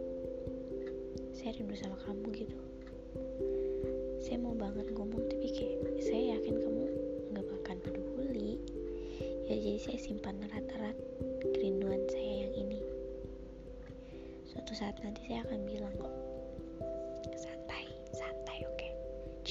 [1.32, 2.60] saya rindu sama kamu gitu.
[4.20, 6.92] Saya mau banget ngomong tapi kayak saya yakin kamu
[7.32, 8.60] nggak bakal peduli.
[9.48, 11.00] Ya jadi saya simpan erat-erat
[11.56, 12.84] kerinduan saya yang ini.
[14.44, 16.39] Suatu saat nanti saya akan bilang kok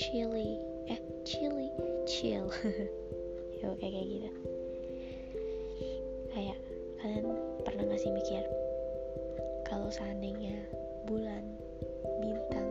[0.08, 0.56] chili.
[0.88, 1.68] Eh chili
[2.08, 2.48] chill.
[3.58, 4.30] Ya oke kayak gitu.
[6.30, 6.58] Kayak
[7.02, 7.26] kalian
[7.66, 8.46] pernah gak sih mikir
[9.66, 10.62] kalau seandainya
[11.10, 11.42] bulan
[12.22, 12.70] bintang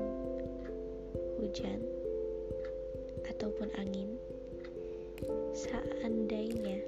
[1.44, 1.84] hujan
[3.28, 4.16] ataupun angin
[5.52, 6.80] seandainya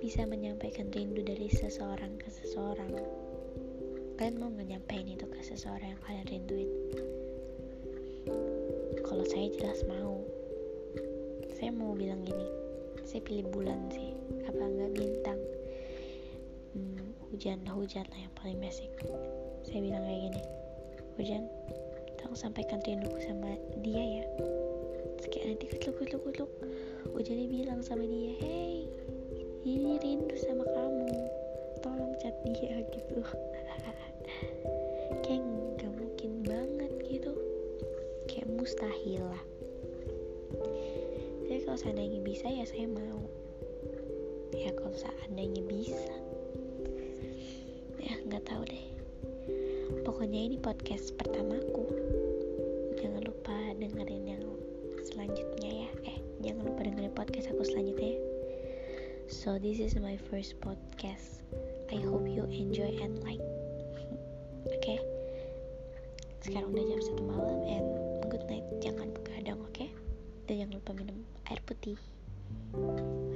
[0.00, 2.96] bisa menyampaikan rindu dari seseorang ke seseorang
[4.16, 6.70] kalian mau nyampaikan itu ke seseorang yang kalian rinduin
[9.10, 10.22] kalau saya jelas mau.
[11.58, 12.46] Saya mau bilang gini
[13.02, 14.14] saya pilih bulan sih.
[14.46, 15.40] Apa enggak bintang?
[16.78, 18.86] Hmm, hujan hujan lah yang paling basic.
[19.66, 20.42] Saya bilang kayak gini
[21.18, 21.42] hujan
[22.22, 24.24] tolong sampaikan rinduku sama dia ya.
[25.18, 26.50] Sekian nanti kutluk kutluk kutluk
[27.10, 28.86] hujannya bilang sama dia hey
[29.66, 31.10] ini rindu sama kamu.
[31.82, 33.26] Tolong chat dia gitu
[38.70, 39.44] mustahil lah.
[41.50, 43.26] Jadi kalau seandainya bisa ya saya mau.
[44.54, 46.14] Ya kalau seandainya bisa.
[47.98, 48.86] Ya nggak tahu deh.
[50.06, 51.82] Pokoknya ini podcast pertamaku.
[53.02, 54.44] Jangan lupa dengerin yang
[55.02, 55.90] selanjutnya ya.
[56.06, 58.22] Eh jangan lupa dengerin podcast aku selanjutnya ya.
[59.26, 61.42] so this is my first podcast.
[61.90, 63.42] I hope you enjoy and like.
[64.70, 64.98] Oke okay?
[66.46, 68.62] sekarang udah jam satu malam and good night.
[68.78, 69.74] Jangan begadang oke?
[69.74, 69.90] Okay?
[70.50, 71.94] dan jangan lupa minum air putih.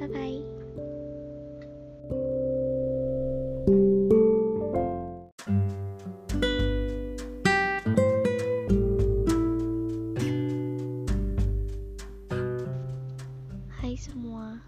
[0.02, 0.42] Bye bye
[13.78, 14.58] Hai semua.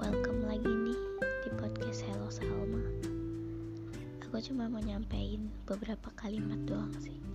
[0.00, 1.00] Welcome lagi nih
[1.44, 2.80] di podcast Hello Salma.
[4.24, 7.27] Aku cuma mau nyampein beberapa kalimat doang sih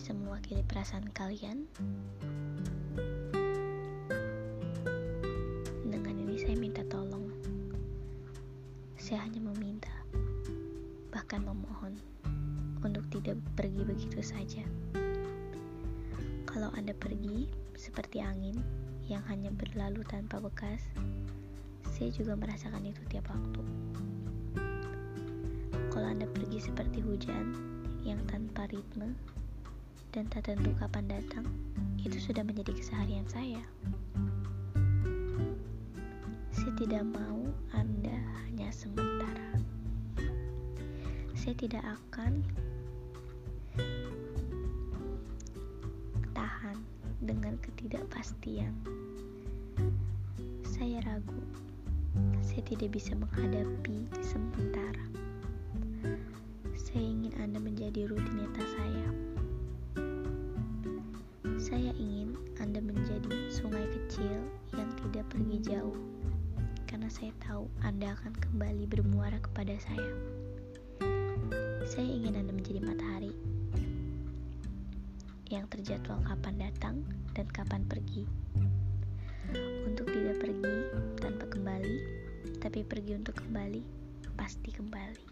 [0.00, 1.68] bisa mewakili perasaan kalian.
[5.84, 7.28] Dengan ini saya minta tolong.
[8.96, 9.92] Saya hanya meminta,
[11.12, 12.00] bahkan memohon
[12.80, 14.64] untuk tidak pergi begitu saja.
[16.48, 18.56] Kalau Anda pergi seperti angin
[19.04, 20.80] yang hanya berlalu tanpa bekas,
[21.92, 23.62] saya juga merasakan itu tiap waktu.
[25.92, 27.52] Kalau Anda pergi seperti hujan
[28.00, 29.12] yang tanpa ritme
[30.10, 31.46] dan tak tentu kapan datang,
[32.02, 33.62] itu sudah menjadi keseharian saya.
[36.50, 39.54] Saya tidak mau Anda hanya sementara.
[41.38, 42.42] Saya tidak akan
[46.34, 46.82] tahan
[47.22, 48.74] dengan ketidakpastian.
[50.66, 51.38] Saya ragu.
[52.42, 55.06] Saya tidak bisa menghadapi sementara.
[56.74, 58.69] Saya ingin Anda menjadi rutinitas
[64.10, 64.42] kecil
[64.74, 65.94] yang tidak pergi jauh,
[66.90, 70.10] karena saya tahu Anda akan kembali bermuara kepada saya.
[71.86, 73.30] Saya ingin Anda menjadi matahari
[75.46, 77.06] yang terjadwal kapan datang
[77.38, 78.26] dan kapan pergi.
[79.86, 80.74] Untuk tidak pergi
[81.22, 81.96] tanpa kembali,
[82.58, 83.86] tapi pergi untuk kembali,
[84.34, 85.22] pasti kembali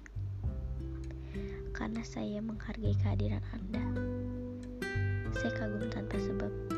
[1.75, 3.83] karena saya menghargai kehadiran Anda.
[5.35, 6.78] Saya kagum tanpa sebab.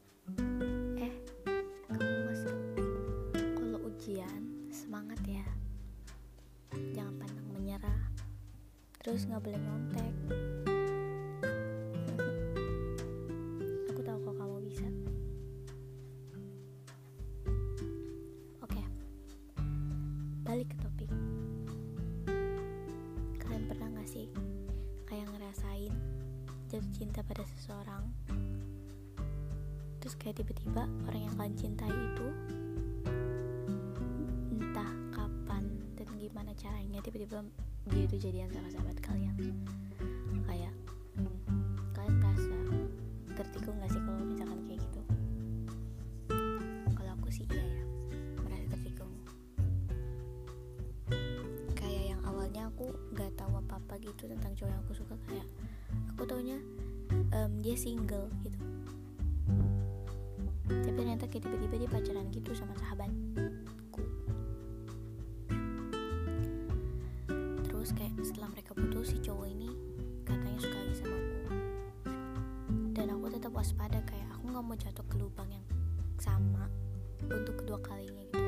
[9.01, 10.13] terus nggak boleh nyontek.
[13.89, 14.87] Aku tahu kok kamu bisa.
[18.61, 18.81] Oke
[20.45, 21.09] balik ke topik.
[23.41, 24.29] Kalian pernah gak sih
[25.09, 25.93] kayak ngerasain
[26.69, 28.05] jatuh cinta pada seseorang?
[29.97, 32.27] Terus kayak tiba-tiba orang yang kalian cintai itu
[34.61, 35.65] entah kapan
[35.97, 37.41] dan gimana caranya tiba-tiba
[37.89, 39.33] dia itu jadian sama sahabat kalian.
[40.45, 40.73] Kayak
[41.17, 41.37] hmm,
[41.97, 42.55] kalian merasa
[43.33, 45.01] tertikung gak sih kalau misalkan kayak gitu?
[46.93, 47.83] Kalau aku sih iya ya
[48.45, 49.13] merasa tertikung
[51.73, 55.47] kayak yang awalnya aku gak tahu apa-apa gitu tentang cowok yang aku suka kayak
[56.13, 56.61] aku taunya
[57.33, 58.61] um, dia single gitu.
[60.71, 63.30] Tapi ternyata kayak tiba-tiba dia pacaran gitu sama sahabatku
[68.31, 69.67] setelah mereka putus si cowok ini
[70.23, 71.35] katanya suka lagi sama aku.
[72.95, 75.65] Dan aku tetap waspada kayak aku nggak mau jatuh ke lubang yang
[76.15, 76.71] sama
[77.27, 78.39] untuk kedua kalinya gitu.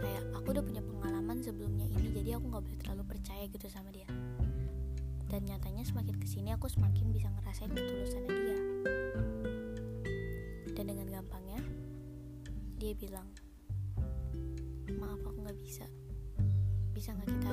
[0.00, 3.92] Kayak aku udah punya pengalaman sebelumnya ini jadi aku nggak boleh terlalu percaya gitu sama
[3.92, 4.08] dia.
[5.28, 8.58] Dan nyatanya semakin ke sini aku semakin bisa ngerasain ketulusannya dia.
[10.72, 11.60] Dan dengan gampangnya
[12.80, 13.28] dia bilang
[14.96, 15.84] maaf aku nggak bisa.
[16.96, 17.52] Bisa nggak kita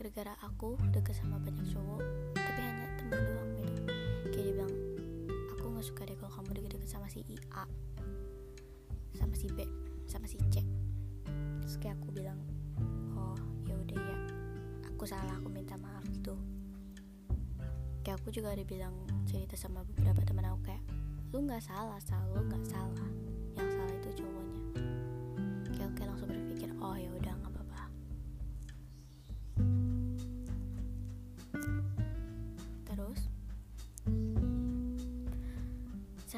[0.00, 2.00] gara-gara aku deket sama banyak cowok
[2.32, 3.82] tapi hanya temen doang gitu
[4.32, 4.72] kayak dia bilang
[5.52, 7.20] aku nggak suka deh kalau kamu deket-deket sama si
[7.52, 7.68] A
[9.12, 9.60] sama si B
[10.08, 10.64] sama si C.
[11.60, 12.40] Terus kayak aku bilang
[13.12, 13.36] oh
[13.68, 14.16] ya udah ya
[14.88, 16.32] aku salah aku minta maaf gitu.
[18.00, 18.96] Kayak aku juga ada bilang
[19.28, 20.82] cerita sama beberapa teman aku kayak
[21.36, 23.10] lu nggak salah salah lu nggak salah.
[23.52, 24.62] Yang salah itu cowoknya.
[25.76, 27.36] Kayak oke langsung berpikir oh ya udah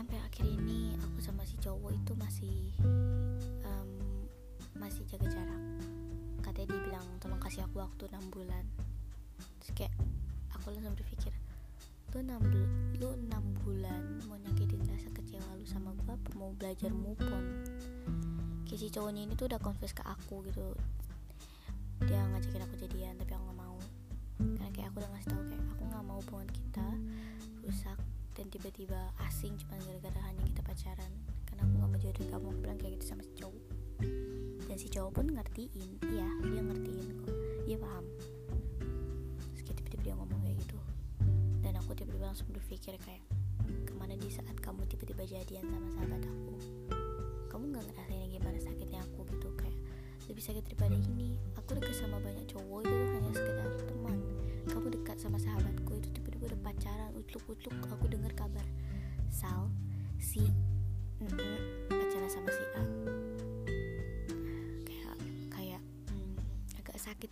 [0.03, 2.75] sampai akhir ini aku sama si cowok itu masih
[3.63, 4.27] um,
[4.75, 5.63] masih jaga jarak.
[6.43, 8.67] Katanya dia bilang tolong kasih aku waktu 6 bulan.
[9.63, 9.95] Terus kayak
[10.59, 11.31] aku langsung berpikir
[12.11, 16.51] lu 6, bul- lu 6 bulan mau nyakitin rasa kecewa lu sama gue apa mau
[16.59, 17.63] belajar move on?
[18.67, 20.75] Kayak si cowoknya ini tuh udah confess ke aku gitu.
[22.11, 23.79] Dia ngajakin aku jadian tapi aku gak mau.
[24.35, 26.89] Karena kayak aku udah ngasih tau kayak aku gak mau hubungan kita
[27.63, 28.03] rusak
[28.33, 31.13] dan tiba-tiba asing cuma gara-gara hanya kita pacaran.
[31.45, 32.47] Karena aku gak mau jodohin kamu.
[32.49, 33.65] Aku bilang kayak gitu sama si cowok.
[34.69, 35.91] Dan si cowok pun ngertiin.
[36.09, 37.35] Iya dia ngertiin kok.
[37.69, 38.05] Dia paham.
[39.53, 40.79] Terus tiba-tiba dia ngomong kayak gitu.
[41.61, 43.23] Dan aku tiba-tiba langsung berpikir kayak
[43.85, 46.55] ke mana di saat kamu tiba-tiba jadian sama sahabat aku?
[47.53, 49.49] Kamu nggak ngerasain gimana sakitnya aku gitu?
[49.61, 49.77] Kayak
[50.33, 51.37] lebih sakit daripada ini.
[51.61, 52.72] Aku dekat sama banyak cowok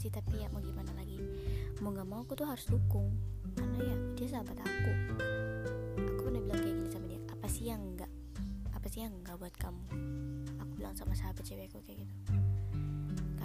[0.01, 1.21] sakit sih tapi ya mau gimana lagi.
[1.85, 3.13] Mau nggak mau aku tuh harus dukung
[3.53, 4.93] karena ya dia sahabat aku.
[6.17, 8.09] Aku pernah bilang kayak gini sama dia apa sih yang enggak
[8.73, 9.85] apa sih yang enggak buat kamu?
[10.65, 12.15] Aku bilang sama sahabat cewekku kayak gitu.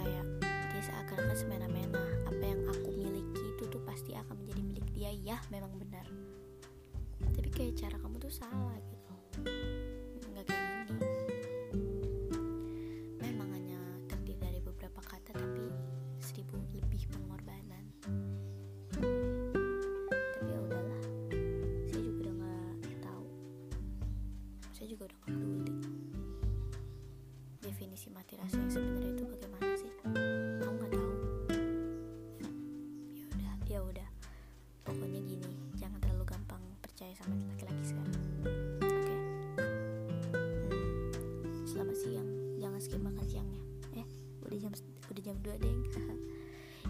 [0.00, 0.24] Kayak
[0.72, 5.12] dia seakan-akan semena-mena apa yang aku miliki itu tuh pasti akan menjadi milik dia.
[5.12, 6.08] Ya memang benar.
[7.36, 9.04] Tapi kayak cara kamu tuh salah gitu
[44.56, 44.74] udah jam
[45.12, 45.76] udah jam 2 deh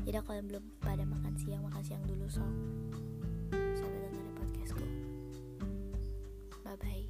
[0.07, 2.45] Jadi kalau belum pada makan siang makan siang dulu so
[3.51, 4.85] sampai dengerin podcastku.
[6.63, 7.05] Bye bye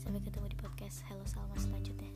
[0.00, 2.08] sampai ketemu di podcast Hello Salma selanjutnya